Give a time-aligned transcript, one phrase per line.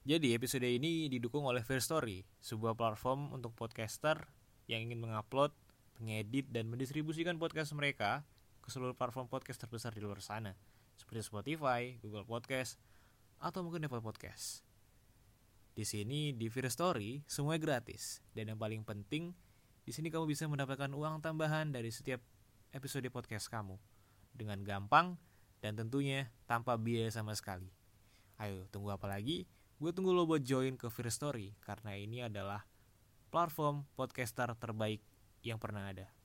[0.00, 4.16] Jadi episode ini didukung oleh First Story, sebuah platform untuk podcaster
[4.64, 5.52] yang ingin mengupload,
[6.00, 8.24] mengedit, dan mendistribusikan podcast mereka
[8.64, 10.56] ke seluruh platform podcast terbesar di luar sana,
[10.96, 12.80] seperti Spotify, Google Podcast,
[13.44, 14.64] atau mungkin Apple Podcast.
[15.76, 19.36] Di sini di First Story semuanya gratis dan yang paling penting
[19.84, 22.24] di sini kamu bisa mendapatkan uang tambahan dari setiap
[22.72, 23.76] episode podcast kamu
[24.32, 25.20] dengan gampang
[25.60, 27.68] dan tentunya tanpa biaya sama sekali.
[28.40, 29.59] Ayo tunggu apa lagi?
[29.80, 32.68] Gue tunggu lo buat join ke First Story karena ini adalah
[33.32, 35.00] platform podcaster terbaik
[35.40, 36.19] yang pernah ada.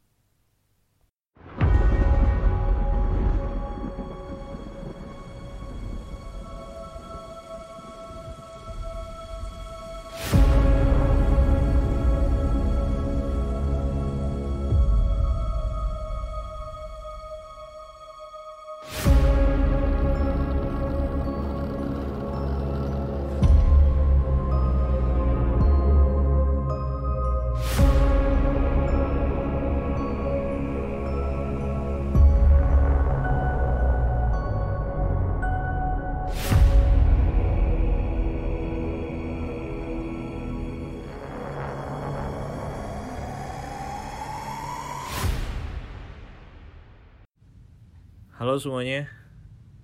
[48.36, 49.08] Halo semuanya,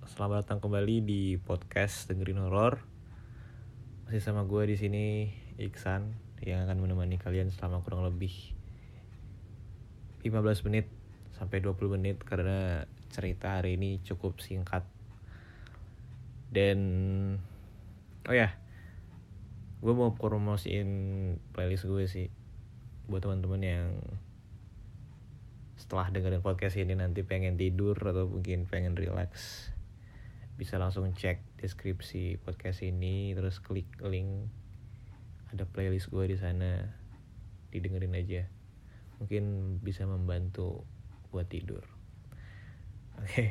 [0.04, 2.84] selamat datang kembali di podcast dengerin horor.
[4.04, 6.12] Masih sama gue di sini Iksan
[6.44, 8.52] yang akan menemani kalian selama kurang lebih
[10.20, 10.84] 15 menit
[11.32, 14.84] sampai 20 menit karena cerita hari ini cukup singkat.
[16.52, 16.78] Dan
[18.28, 18.52] oh ya,
[19.80, 20.92] gue mau promosiin
[21.56, 22.28] playlist gue sih
[23.08, 23.96] buat teman-teman yang
[25.82, 29.66] setelah dengerin podcast ini nanti pengen tidur atau mungkin pengen relax
[30.54, 34.46] bisa langsung cek deskripsi podcast ini terus klik link.
[35.50, 36.86] Ada playlist gue di sana
[37.74, 38.46] didengerin aja.
[39.18, 40.86] Mungkin bisa membantu
[41.34, 41.82] buat tidur.
[43.18, 43.26] Oke.
[43.26, 43.48] Okay.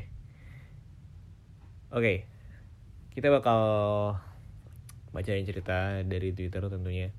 [1.91, 1.99] oke.
[1.99, 2.17] Okay.
[3.11, 3.59] kita bakal
[5.11, 7.11] bacain cerita dari twitter tentunya.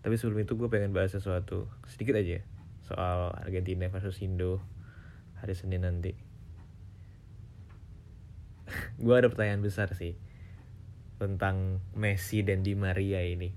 [0.00, 1.68] Tapi sebelum itu gue pengen bahas sesuatu.
[1.84, 2.40] Sedikit aja
[2.88, 4.64] soal Argentina versus Indo
[5.36, 6.16] hari Senin nanti.
[9.04, 10.16] gue ada pertanyaan besar sih
[11.20, 13.52] tentang Messi dan Di Maria ini.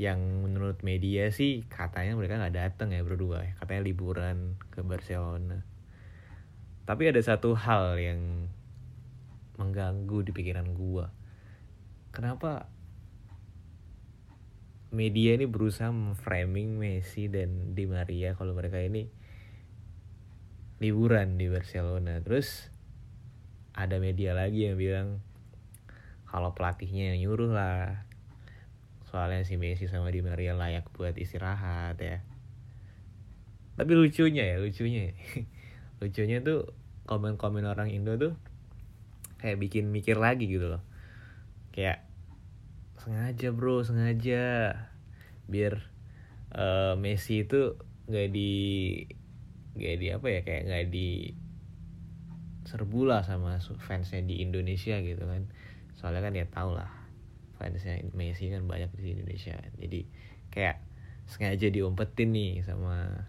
[0.00, 5.60] Yang menurut media sih katanya mereka nggak datang ya berdua, katanya liburan ke Barcelona.
[6.84, 8.48] Tapi ada satu hal yang
[9.60, 11.06] mengganggu di pikiran gue.
[12.10, 12.66] Kenapa
[14.90, 19.06] media ini berusaha memframing Messi dan Di Maria kalau mereka ini
[20.82, 22.18] liburan di Barcelona.
[22.18, 22.70] Terus
[23.70, 25.08] ada media lagi yang bilang
[26.26, 28.02] kalau pelatihnya yang nyuruh lah.
[29.06, 32.22] Soalnya si Messi sama Di Maria layak buat istirahat ya.
[33.78, 35.10] Tapi lucunya ya, lucunya.
[35.10, 35.14] Ya.
[36.02, 36.74] lucunya tuh
[37.06, 38.34] komen-komen orang Indo tuh
[39.38, 40.82] kayak bikin mikir lagi gitu loh.
[41.70, 42.09] Kayak
[43.00, 44.76] sengaja bro, sengaja.
[45.48, 45.88] Biar
[46.52, 48.52] uh, Messi itu nggak di
[49.70, 51.08] nggak di apa ya kayak nggak di
[52.68, 55.48] serbu lah sama fansnya di Indonesia gitu kan.
[55.96, 56.92] Soalnya kan ya tau lah
[57.56, 59.56] fansnya Messi kan banyak di Indonesia.
[59.80, 60.04] Jadi
[60.52, 60.84] kayak
[61.24, 63.24] sengaja diumpetin nih sama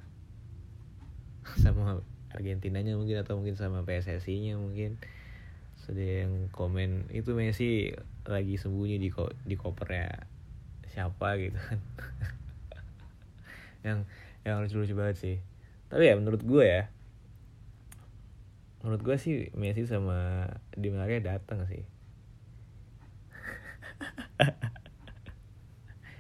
[1.64, 5.00] sama Argentinanya mungkin atau mungkin sama PSSI-nya mungkin
[5.92, 7.92] sudah yang komen itu Messi
[8.24, 10.24] lagi sembunyi di ko di kopernya
[10.88, 11.80] siapa gitu kan.
[13.86, 14.00] Yang
[14.48, 15.38] yang lucu-lucu banget sih.
[15.92, 16.88] Tapi ya menurut gue ya
[18.82, 21.84] menurut gue sih Messi sama Di Maria datang sih.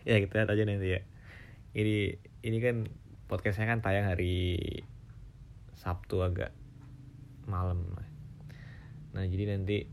[0.02, 1.02] Ya kita lihat aja nanti ya.
[1.78, 2.90] Ini ini kan
[3.30, 4.58] podcastnya kan tayang hari
[5.78, 6.50] Sabtu agak
[7.46, 7.86] malam
[9.11, 9.91] nah jadi nanti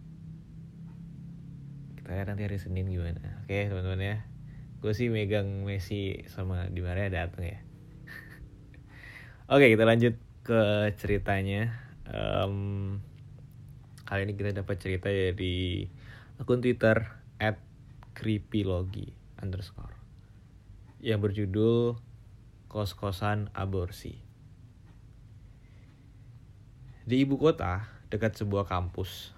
[1.98, 3.44] kita lihat nanti hari Senin gimana.
[3.44, 4.16] Oke teman-teman ya.
[4.80, 7.60] Gue sih megang Messi sama Di Maria datang ya.
[9.52, 11.68] Oke kita lanjut ke ceritanya.
[12.08, 13.04] Um,
[14.08, 15.84] kali ini kita dapat cerita dari
[16.40, 17.60] akun Twitter at
[18.16, 19.92] creepylogi underscore
[21.04, 22.00] yang berjudul
[22.72, 24.16] kos-kosan aborsi.
[27.08, 29.36] Di ibu kota, dekat sebuah kampus,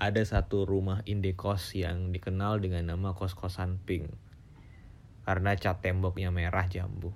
[0.00, 4.08] ada satu rumah indekos yang dikenal dengan nama kos-kosan pink.
[5.28, 7.12] Karena cat temboknya merah jambu.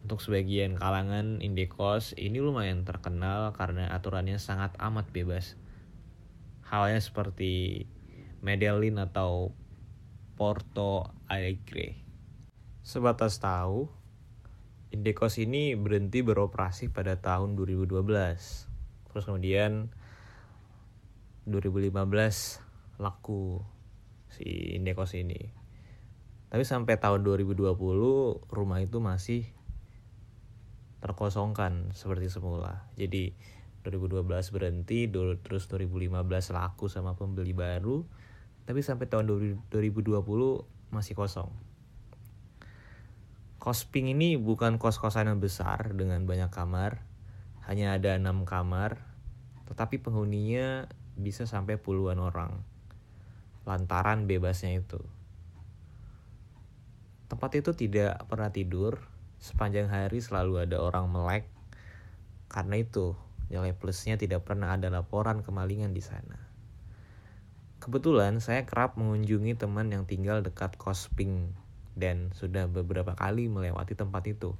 [0.00, 5.60] Untuk sebagian kalangan indekos, ini lumayan terkenal karena aturannya sangat amat bebas.
[6.64, 7.84] Halnya seperti
[8.40, 9.52] Medellin atau
[10.40, 12.00] Porto Alegre.
[12.80, 13.92] Sebatas tahu,
[14.92, 18.71] Indekos ini berhenti beroperasi pada tahun 2012.
[19.12, 19.92] Terus kemudian
[21.44, 21.92] 2015
[22.98, 23.60] laku
[24.32, 25.52] si Indekos ini.
[26.52, 27.72] Tapi sampai tahun 2020
[28.52, 29.48] rumah itu masih
[31.02, 32.86] terkosongkan seperti semula.
[32.94, 33.34] Jadi
[33.82, 38.06] 2012 berhenti, terus 2015 laku sama pembeli baru,
[38.62, 39.26] tapi sampai tahun
[39.66, 40.22] 2020
[40.94, 41.50] masih kosong.
[43.58, 47.02] Kosping ini bukan kos-kosan yang besar dengan banyak kamar,
[47.72, 49.00] hanya ada enam kamar,
[49.64, 52.60] tetapi penghuninya bisa sampai puluhan orang.
[53.64, 55.00] Lantaran bebasnya itu.
[57.32, 59.00] Tempat itu tidak pernah tidur,
[59.40, 61.48] sepanjang hari selalu ada orang melek.
[62.52, 63.16] Karena itu,
[63.52, 66.40] Nilai plusnya tidak pernah ada laporan kemalingan di sana.
[67.84, 71.52] Kebetulan saya kerap mengunjungi teman yang tinggal dekat Kosping
[71.92, 74.56] dan sudah beberapa kali melewati tempat itu.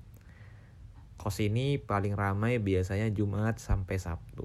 [1.19, 4.45] Kos ini paling ramai biasanya Jumat sampai Sabtu.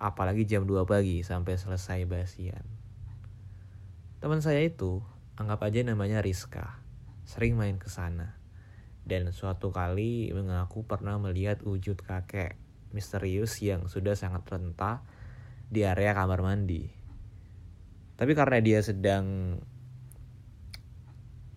[0.00, 2.66] Apalagi jam 2 pagi sampai selesai basian.
[4.18, 5.04] Teman saya itu,
[5.36, 6.80] anggap aja namanya Rizka,
[7.28, 8.40] sering main ke sana.
[9.04, 12.56] Dan suatu kali mengaku pernah melihat wujud kakek
[12.94, 15.04] misterius yang sudah sangat rentah
[15.68, 16.88] di area kamar mandi.
[18.14, 19.58] Tapi karena dia sedang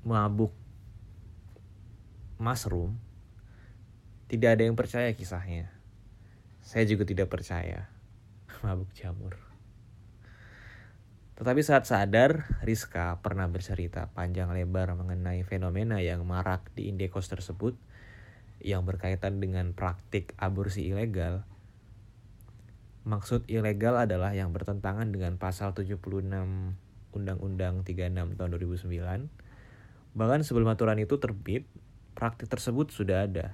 [0.02, 0.52] mabuk
[2.42, 2.98] mushroom,
[4.28, 5.72] tidak ada yang percaya kisahnya.
[6.60, 7.88] Saya juga tidak percaya
[8.64, 9.40] mabuk jamur.
[11.38, 17.78] Tetapi saat sadar, Rizka pernah bercerita panjang lebar mengenai fenomena yang marak di Indekos tersebut
[18.58, 21.46] yang berkaitan dengan praktik aborsi ilegal,
[23.06, 26.02] maksud ilegal adalah yang bertentangan dengan pasal 76
[27.14, 30.18] Undang-Undang 36 tahun 2009.
[30.18, 31.70] Bahkan sebelum aturan itu terbit,
[32.18, 33.54] praktik tersebut sudah ada.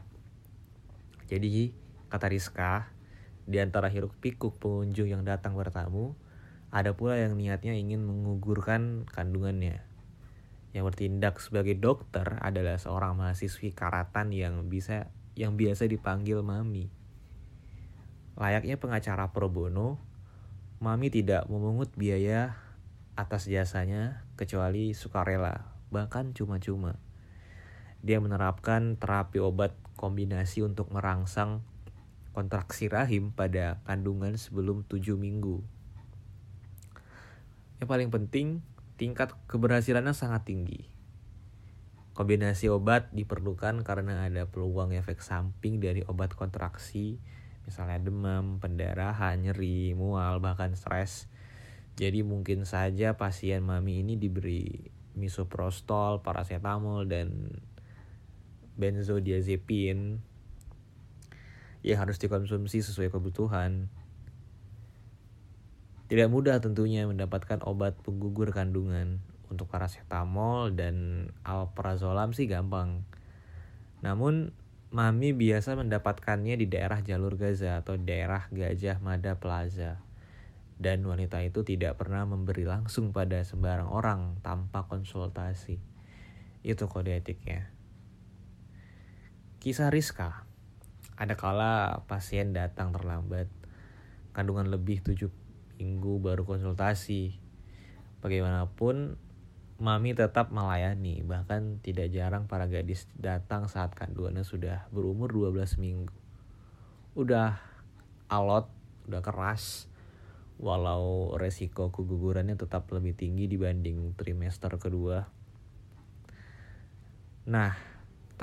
[1.34, 1.74] Jadi,
[2.14, 2.94] kata Rizka,
[3.50, 6.14] di antara hiruk pikuk pengunjung yang datang bertamu,
[6.70, 9.82] ada pula yang niatnya ingin mengugurkan kandungannya.
[10.78, 16.94] Yang bertindak sebagai dokter adalah seorang mahasiswi karatan yang bisa yang biasa dipanggil Mami.
[18.38, 19.98] Layaknya pengacara pro bono,
[20.86, 22.62] Mami tidak memungut biaya
[23.18, 27.02] atas jasanya kecuali sukarela, bahkan cuma-cuma.
[28.04, 31.64] Dia menerapkan terapi obat kombinasi untuk merangsang
[32.36, 35.64] kontraksi rahim pada kandungan sebelum 7 minggu.
[37.80, 38.48] Yang paling penting,
[39.00, 40.84] tingkat keberhasilannya sangat tinggi.
[42.12, 47.18] Kombinasi obat diperlukan karena ada peluang efek samping dari obat kontraksi,
[47.66, 51.32] misalnya demam, pendarahan, nyeri, mual, bahkan stres.
[51.96, 57.58] Jadi mungkin saja pasien mami ini diberi misoprostol, paracetamol, dan
[58.80, 60.24] benzodiazepin
[61.84, 63.92] yang harus dikonsumsi sesuai kebutuhan.
[66.08, 69.20] Tidak mudah tentunya mendapatkan obat penggugur kandungan.
[69.52, 73.06] Untuk paracetamol dan alprazolam sih gampang.
[74.02, 74.56] Namun
[74.94, 79.98] Mami biasa mendapatkannya di daerah jalur Gaza atau daerah Gajah Mada Plaza.
[80.78, 85.82] Dan wanita itu tidak pernah memberi langsung pada sembarang orang tanpa konsultasi.
[86.62, 87.74] Itu kode etiknya.
[89.64, 90.44] Kisah Rizka.
[91.16, 93.48] Ada kala pasien datang terlambat.
[94.36, 95.32] Kandungan lebih 7
[95.80, 97.40] minggu baru konsultasi.
[98.20, 99.16] Bagaimanapun,
[99.80, 106.12] Mami tetap melayani, bahkan tidak jarang para gadis datang saat kandungannya sudah berumur 12 minggu.
[107.16, 107.56] Udah
[108.28, 108.68] alot,
[109.08, 109.88] udah keras,
[110.60, 115.24] walau resiko kegugurannya tetap lebih tinggi dibanding trimester kedua.
[117.48, 117.93] Nah,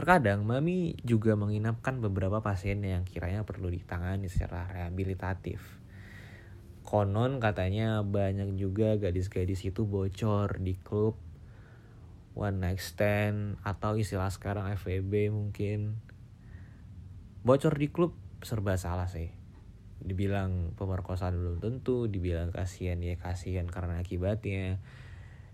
[0.00, 5.60] terkadang Mami juga menginapkan beberapa pasien yang kiranya perlu ditangani secara rehabilitatif.
[6.88, 11.20] Konon katanya banyak juga gadis-gadis itu bocor di klub
[12.32, 16.00] one night stand atau istilah sekarang FVB mungkin.
[17.44, 19.28] Bocor di klub serba salah sih.
[20.00, 24.80] Dibilang pemerkosaan belum tentu dibilang kasihan ya kasihan karena akibatnya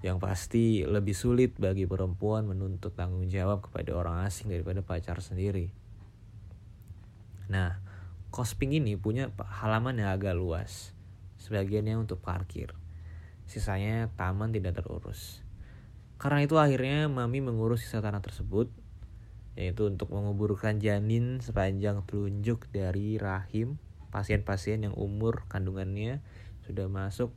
[0.06, 5.74] yang pasti lebih sulit bagi perempuan menuntut tanggung jawab kepada orang asing daripada pacar sendiri
[7.50, 7.82] nah
[8.36, 10.92] Kosping ini punya halaman yang agak luas
[11.40, 12.76] sebagiannya untuk parkir.
[13.48, 15.40] Sisanya taman tidak terurus.
[16.20, 18.68] Karena itu akhirnya Mami mengurus sisa tanah tersebut,
[19.56, 23.80] yaitu untuk menguburkan janin sepanjang telunjuk dari rahim
[24.12, 26.20] pasien-pasien yang umur kandungannya
[26.68, 27.32] sudah masuk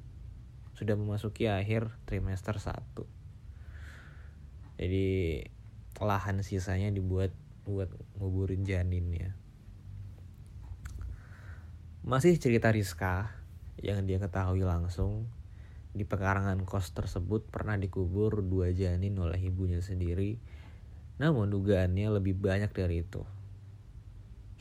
[0.79, 3.19] sudah memasuki akhir trimester 1
[4.79, 5.43] jadi
[5.99, 7.35] lahan sisanya dibuat
[7.67, 9.35] buat nguburin janinnya.
[12.07, 13.27] Masih cerita Rizka
[13.83, 15.27] yang dia ketahui langsung
[15.91, 20.39] di pekarangan kos tersebut pernah dikubur dua janin oleh ibunya sendiri.
[21.19, 23.27] Namun dugaannya lebih banyak dari itu.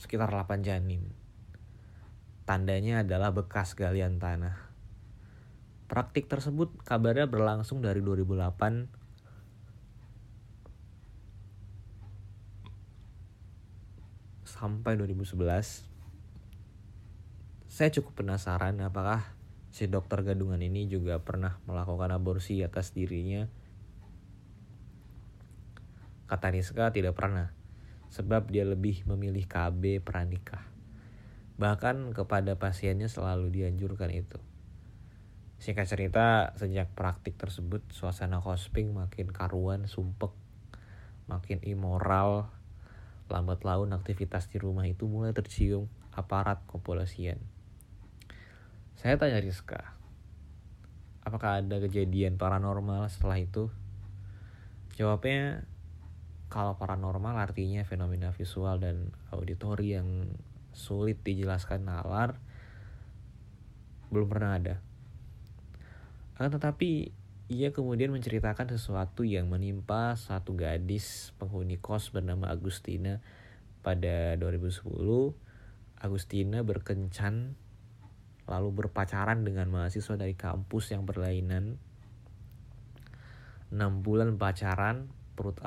[0.03, 1.07] Sekitar 8 janin.
[2.43, 4.68] Tandanya adalah bekas galian tanah
[5.89, 9.09] praktik tersebut kabarnya berlangsung dari 2008
[14.45, 15.89] sampai 2011
[17.73, 19.39] saya cukup penasaran apakah
[19.71, 23.47] si dokter gadungan ini juga pernah melakukan aborsi atas dirinya.
[26.27, 27.55] Kata Niska tidak pernah
[28.11, 30.67] sebab dia lebih memilih KB pranikah.
[31.61, 34.43] Bahkan kepada pasiennya selalu dianjurkan itu
[35.59, 40.31] Singkat cerita, sejak praktik tersebut, suasana kosping makin karuan, sumpek,
[41.27, 42.47] makin immoral,
[43.27, 47.43] lambat laun aktivitas di rumah itu mulai tercium aparat kepolisian.
[48.95, 49.99] Saya tanya Rizka,
[51.27, 53.67] apakah ada kejadian paranormal setelah itu?
[54.95, 55.67] Jawabnya,
[56.51, 60.33] kalau paranormal artinya fenomena visual dan auditori yang
[60.71, 62.39] sulit dijelaskan nalar,
[64.09, 64.88] belum pernah ada.
[66.39, 67.11] Akan tetapi
[67.51, 73.19] ia kemudian menceritakan sesuatu yang menimpa satu gadis penghuni kos bernama Agustina
[73.83, 74.87] pada 2010.
[75.99, 77.59] Agustina berkencan
[78.47, 81.75] lalu berpacaran dengan mahasiswa dari kampus yang berlainan.
[83.75, 85.59] 6 bulan pacaran, perut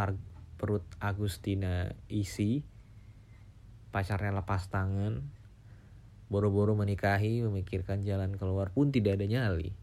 [0.55, 2.63] perut Agustina isi.
[3.91, 5.19] Pacarnya lepas tangan.
[6.31, 9.80] Boro-boro menikahi, memikirkan jalan keluar pun tidak ada nyali.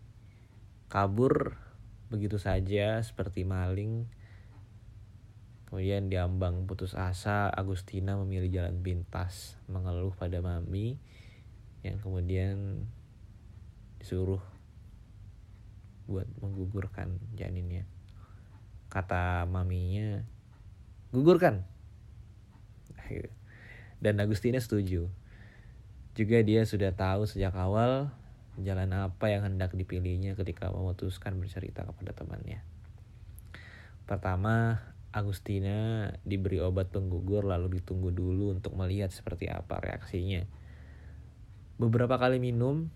[0.89, 1.61] Kabur
[2.09, 4.09] begitu saja seperti maling.
[5.69, 10.97] Kemudian diambang putus asa, Agustina memilih jalan pintas, mengeluh pada mami
[11.85, 12.89] yang kemudian
[14.01, 14.41] disuruh
[16.09, 17.85] buat menggugurkan janinnya.
[18.89, 20.25] Kata maminya,
[21.13, 21.69] gugurkan.
[24.01, 25.13] Dan Agustina setuju.
[26.17, 28.09] Juga dia sudah tahu sejak awal
[28.59, 32.61] jalan apa yang hendak dipilihnya ketika memutuskan bercerita kepada temannya.
[34.09, 34.83] Pertama,
[35.15, 40.43] Agustina diberi obat penggugur lalu ditunggu dulu untuk melihat seperti apa reaksinya.
[41.79, 42.91] Beberapa kali minum,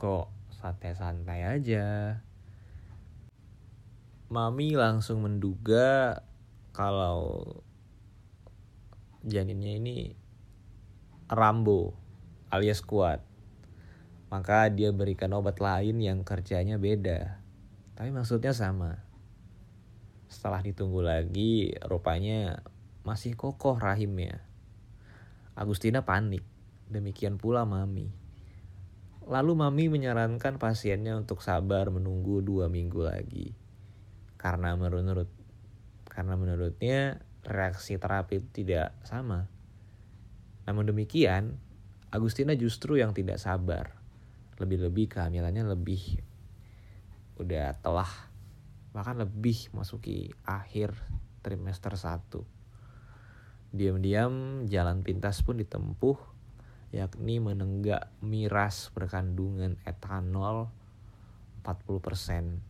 [0.00, 2.18] kok santai-santai aja.
[4.26, 6.24] Mami langsung menduga
[6.74, 7.44] kalau
[9.22, 9.98] janinnya ini
[11.30, 11.94] Rambo
[12.50, 13.35] alias kuat
[14.26, 17.38] maka dia berikan obat lain yang kerjanya beda.
[17.94, 19.06] Tapi maksudnya sama.
[20.26, 22.66] Setelah ditunggu lagi, rupanya
[23.06, 24.42] masih kokoh rahimnya.
[25.54, 26.42] Agustina panik,
[26.90, 28.10] demikian pula Mami.
[29.26, 33.54] Lalu Mami menyarankan pasiennya untuk sabar menunggu dua minggu lagi.
[34.36, 35.30] Karena menurut
[36.10, 39.46] karena menurutnya reaksi terapi tidak sama.
[40.66, 41.62] Namun demikian,
[42.10, 44.05] Agustina justru yang tidak sabar
[44.56, 46.20] lebih-lebih kehamilannya lebih
[47.36, 48.08] udah telah
[48.96, 50.96] bahkan lebih masuki akhir
[51.44, 56.16] trimester 1 diam-diam jalan pintas pun ditempuh
[56.94, 60.72] yakni menenggak miras berkandungan etanol
[61.66, 62.62] 40%.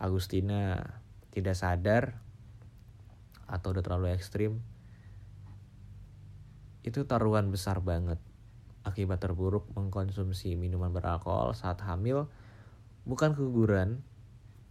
[0.00, 0.80] Agustina
[1.28, 2.16] tidak sadar
[3.44, 4.64] atau udah terlalu ekstrim
[6.80, 8.16] itu taruhan besar banget
[8.80, 12.32] Akibat terburuk mengkonsumsi minuman beralkohol saat hamil
[13.04, 14.00] bukan keguguran,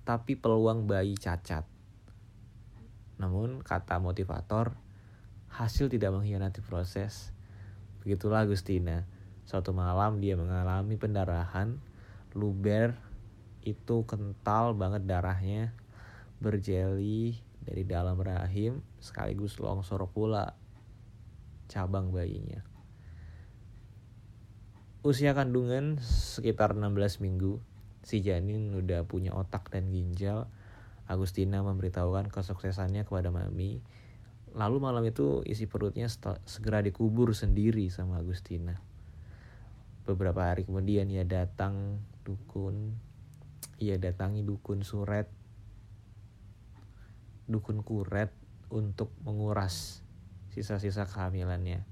[0.01, 1.65] tapi peluang bayi cacat.
[3.21, 4.73] Namun, kata motivator,
[5.51, 7.35] hasil tidak mengkhianati proses.
[8.01, 9.05] Begitulah Agustina.
[9.43, 11.77] Suatu malam dia mengalami pendarahan,
[12.37, 12.95] luber
[13.65, 15.73] itu kental banget darahnya,
[16.39, 17.35] berjeli
[17.65, 20.55] dari dalam rahim, sekaligus longsor pula
[21.67, 22.68] cabang bayinya.
[24.99, 27.63] Usia kandungan sekitar 16 minggu,
[28.03, 30.51] si janin udah punya otak dan ginjal.
[31.07, 33.79] Agustina memberitahukan kesuksesannya kepada mami.
[34.51, 36.11] Lalu malam itu isi perutnya
[36.43, 38.75] segera dikubur sendiri sama Agustina.
[40.03, 42.91] Beberapa hari kemudian ia datang dukun,
[43.79, 45.31] ia datangi dukun suret,
[47.47, 48.35] dukun kuret
[48.67, 50.03] untuk menguras
[50.51, 51.87] sisa-sisa kehamilannya.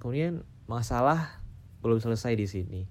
[0.00, 1.44] Kemudian masalah
[1.84, 2.82] belum selesai di sini.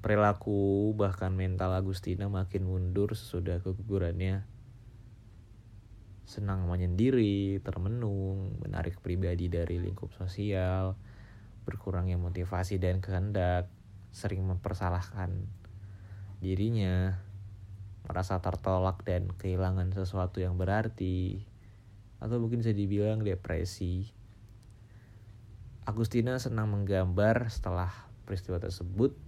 [0.00, 4.48] Perilaku bahkan mental Agustina makin mundur sesudah kegugurannya.
[6.24, 10.96] Senang menyendiri, termenung, menarik pribadi dari lingkup sosial,
[11.68, 13.68] berkurangnya motivasi dan kehendak,
[14.16, 15.44] sering mempersalahkan
[16.40, 17.20] dirinya,
[18.08, 21.44] merasa tertolak dan kehilangan sesuatu yang berarti,
[22.18, 24.21] atau mungkin bisa dibilang depresi.
[25.82, 27.90] Agustina senang menggambar setelah
[28.24, 29.18] peristiwa tersebut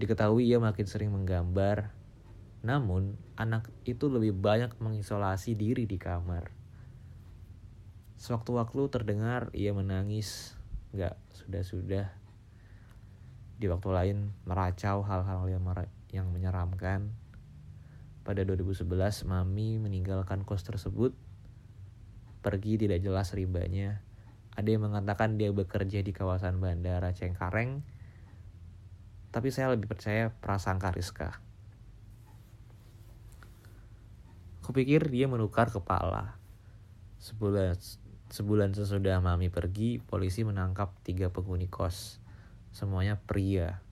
[0.00, 1.92] Diketahui ia makin sering menggambar,
[2.64, 6.48] namun anak itu lebih banyak mengisolasi diri di kamar.
[8.16, 10.56] Sewaktu-waktu terdengar ia menangis,
[10.96, 12.16] gak sudah-sudah.
[13.60, 15.68] Di waktu lain meracau hal-hal yang,
[16.16, 17.12] yang menyeramkan.
[18.24, 21.12] Pada 2011, Mami meninggalkan kos tersebut.
[22.40, 24.00] Pergi tidak jelas ribanya.
[24.58, 27.86] Ada yang mengatakan dia bekerja di kawasan Bandara Cengkareng,
[29.30, 31.38] tapi saya lebih percaya perasaan Kariska.
[34.66, 36.34] Kupikir dia menukar kepala.
[37.22, 37.78] Sebulan,
[38.30, 42.18] sebulan sesudah mami pergi, polisi menangkap tiga penghuni kos.
[42.74, 43.82] Semuanya pria.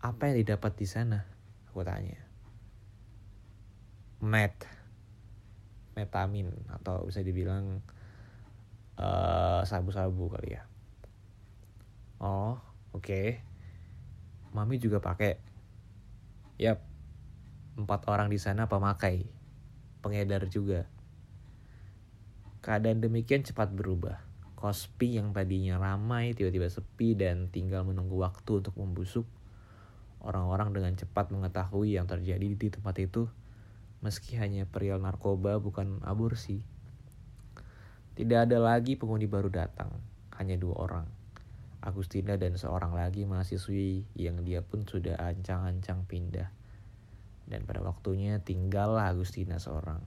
[0.00, 1.24] Apa yang didapat di sana?
[1.68, 2.20] Aku tanya.
[4.24, 4.56] Met.
[5.96, 7.82] Metamin atau bisa dibilang
[8.98, 10.62] eh, sabu-sabu uh, kali ya.
[12.18, 12.58] Oh,
[12.98, 13.04] Oke.
[13.04, 13.28] Okay.
[14.56, 15.36] Mami juga pakai.
[16.56, 16.80] Yap.
[17.78, 19.28] Empat orang di sana pemakai.
[20.02, 20.88] Pengedar juga.
[22.64, 24.24] Keadaan demikian cepat berubah.
[24.58, 29.28] Kospi yang tadinya ramai tiba-tiba sepi dan tinggal menunggu waktu untuk membusuk.
[30.18, 33.30] Orang-orang dengan cepat mengetahui yang terjadi di tempat itu
[34.02, 36.64] meski hanya perial narkoba bukan aborsi.
[38.18, 39.94] Tidak ada lagi penghuni baru datang,
[40.34, 41.06] hanya dua orang.
[41.78, 46.50] Agustina dan seorang lagi mahasiswi yang dia pun sudah ancang-ancang pindah.
[47.46, 50.02] Dan pada waktunya tinggallah Agustina seorang.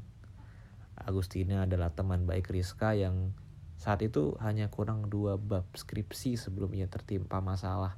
[0.99, 3.31] Agustina adalah teman baik Rizka yang
[3.79, 7.95] saat itu hanya kurang dua bab skripsi sebelum ia tertimpa masalah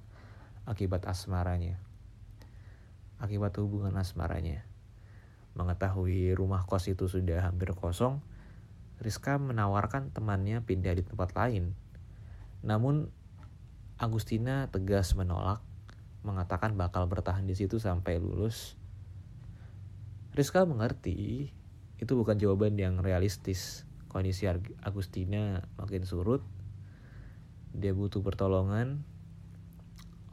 [0.70, 1.82] akibat asmaranya.
[3.18, 4.62] Akibat hubungan asmaranya.
[5.58, 8.22] Mengetahui rumah kos itu sudah hampir kosong,
[9.02, 11.74] Rizka menawarkan temannya pindah di tempat lain.
[12.62, 13.10] Namun
[13.98, 15.64] Agustina tegas menolak,
[16.24, 18.76] mengatakan bakal bertahan di situ sampai lulus.
[20.34, 21.52] Rizka mengerti
[22.02, 23.86] itu bukan jawaban yang realistis.
[24.10, 24.46] Kondisi
[24.82, 26.42] Agustina makin surut.
[27.74, 29.06] Dia butuh pertolongan.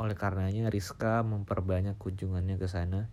[0.01, 3.12] Oleh karenanya Rizka memperbanyak kunjungannya ke sana.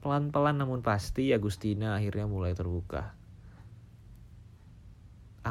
[0.00, 3.19] Pelan-pelan namun pasti Agustina akhirnya mulai terbuka.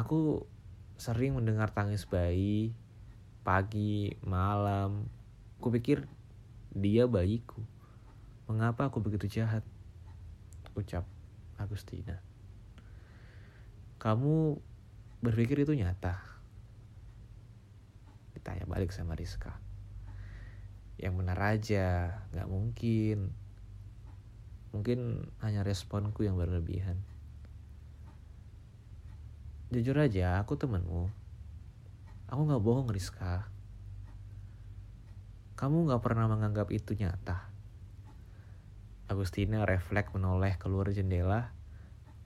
[0.00, 0.48] Aku
[0.96, 2.72] sering mendengar tangis bayi
[3.44, 5.12] pagi, malam.
[5.60, 6.08] Kupikir
[6.72, 7.60] dia bayiku.
[8.48, 9.60] Mengapa aku begitu jahat?
[10.72, 11.04] Ucap
[11.60, 12.16] Agustina.
[14.00, 14.56] Kamu
[15.20, 16.16] berpikir itu nyata?
[18.32, 19.60] Ditanya balik sama Rizka.
[20.96, 21.88] Yang benar aja,
[22.32, 23.36] gak mungkin.
[24.72, 27.04] Mungkin hanya responku yang berlebihan.
[29.70, 31.06] Jujur aja, aku temenmu
[32.26, 33.46] Aku gak bohong Rizka.
[35.54, 37.46] Kamu gak pernah menganggap itu nyata.
[39.06, 41.54] Agustina refleks menoleh keluar jendela.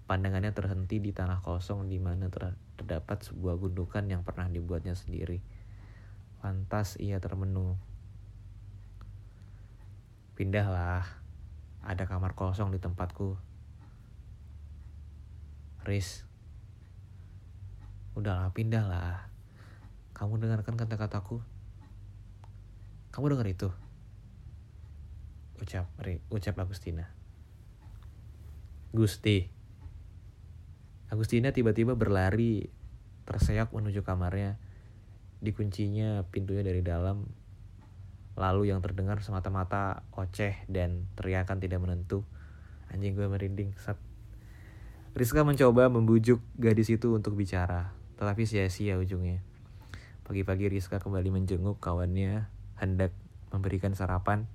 [0.09, 5.45] Pandangannya terhenti di tanah kosong di mana terdapat sebuah gundukan yang pernah dibuatnya sendiri.
[6.41, 7.77] Lantas ia termenung.
[10.33, 11.05] Pindahlah,
[11.85, 13.37] ada kamar kosong di tempatku.
[15.85, 16.25] Riz,
[18.15, 19.27] udahlah pindahlah.
[20.15, 21.43] Kamu dengarkan kata-kataku?
[23.11, 23.71] Kamu dengar itu?
[25.59, 25.87] Ucap,
[26.31, 27.11] ucap Agustina.
[28.95, 29.51] Gusti.
[31.11, 32.71] Agustina tiba-tiba berlari,
[33.27, 34.59] terseok menuju kamarnya.
[35.43, 37.27] Dikuncinya pintunya dari dalam.
[38.35, 42.27] Lalu yang terdengar semata-mata oceh dan teriakan tidak menentu.
[42.91, 43.75] Anjing gue merinding.
[43.79, 43.99] Sat.
[45.15, 49.43] Rizka mencoba membujuk gadis itu untuk bicara, tetapi sia-sia ujungnya.
[50.25, 52.49] Pagi-pagi Rizka kembali menjenguk kawannya
[52.81, 53.13] hendak
[53.53, 54.49] memberikan sarapan.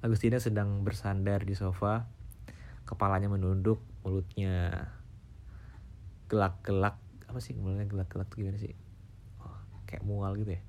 [0.00, 2.08] Agustina sedang bersandar di sofa,
[2.86, 4.88] kepalanya menunduk, mulutnya
[6.30, 6.98] gelak-gelak.
[7.26, 8.74] Apa sih mulutnya gelak-gelak gimana sih?
[9.42, 10.62] Oh, kayak mual gitu ya.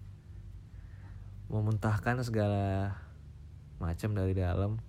[1.47, 2.97] Memuntahkan segala
[3.78, 4.82] macam dari dalam.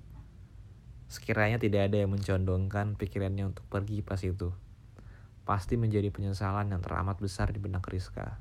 [1.08, 4.52] Sekiranya tidak ada yang mencondongkan pikirannya untuk pergi pas itu.
[5.48, 8.37] Pasti menjadi penyesalan yang teramat besar di benak Rizka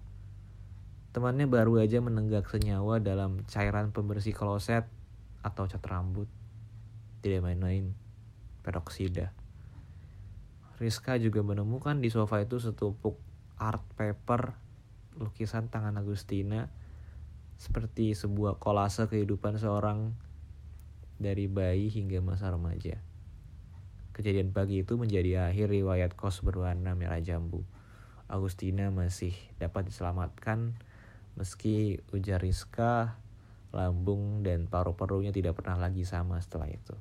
[1.18, 4.86] Temannya baru aja menenggak senyawa dalam cairan pembersih kloset
[5.42, 6.30] atau cat rambut.
[7.26, 7.96] Tidak main-main,
[8.62, 9.34] peroksida.
[10.78, 13.18] Rizka juga menemukan di sofa itu setumpuk
[13.58, 14.54] art paper
[15.18, 16.70] lukisan tangan Agustina
[17.58, 20.14] seperti sebuah kolase kehidupan seorang
[21.18, 23.02] dari bayi hingga masa remaja.
[24.18, 27.62] Kejadian pagi itu menjadi akhir riwayat kos berwarna merah jambu.
[28.26, 30.74] Agustina masih dapat diselamatkan
[31.38, 33.22] meski ujar Rizka,
[33.70, 36.98] lambung dan paru-parunya tidak pernah lagi sama setelah itu.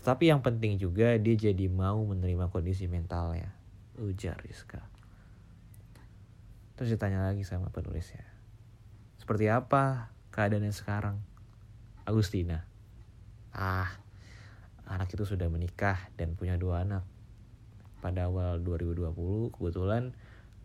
[0.00, 3.52] Tetapi yang penting juga dia jadi mau menerima kondisi mentalnya,
[4.00, 4.80] ujar Rizka.
[6.80, 8.24] Terus ditanya lagi sama penulisnya.
[9.20, 11.20] Seperti apa keadaannya sekarang?
[12.08, 12.64] Agustina.
[13.52, 13.92] Ah,
[14.90, 17.06] anak itu sudah menikah dan punya dua anak.
[18.02, 20.10] Pada awal 2020 kebetulan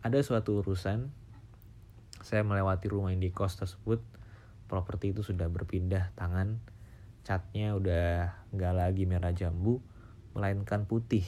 [0.02, 1.14] ada suatu urusan.
[2.26, 4.02] Saya melewati rumah indikos tersebut.
[4.66, 6.58] Properti itu sudah berpindah tangan.
[7.22, 9.78] Catnya udah nggak lagi merah jambu
[10.34, 11.22] melainkan putih.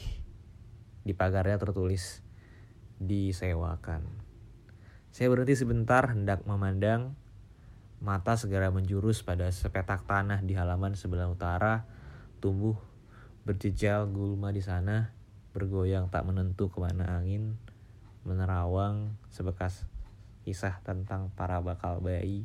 [1.06, 2.26] Di pagarnya tertulis
[2.98, 4.02] disewakan.
[5.14, 7.14] Saya berhenti sebentar hendak memandang.
[7.98, 11.82] Mata segera menjurus pada sepetak tanah di halaman sebelah utara
[12.38, 12.78] tumbuh
[13.48, 15.08] berjejal gulma di sana
[15.56, 17.56] bergoyang tak menentu ke mana angin
[18.28, 19.88] menerawang sebekas
[20.44, 22.44] kisah tentang para bakal bayi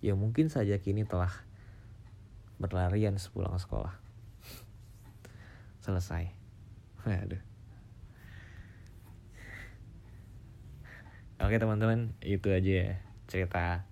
[0.00, 1.28] yang mungkin saja kini telah
[2.56, 3.92] berlarian sepulang sekolah.
[5.84, 6.32] Selesai.
[7.04, 7.44] Aduh.
[11.44, 12.90] Oke teman-teman, itu aja ya
[13.28, 13.84] cerita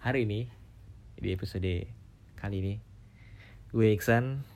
[0.00, 0.48] hari ini
[1.20, 1.86] di episode
[2.40, 2.74] kali ini.
[3.70, 4.51] Gue Iksan.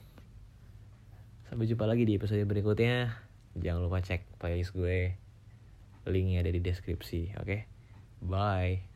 [1.47, 3.15] Sampai jumpa lagi di episode berikutnya.
[3.55, 5.15] Jangan lupa cek playlist gue.
[6.07, 7.59] Linknya ada di deskripsi, oke?
[8.27, 8.96] Bye.